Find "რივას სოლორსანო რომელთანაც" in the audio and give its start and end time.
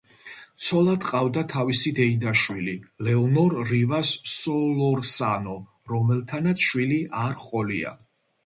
3.73-6.69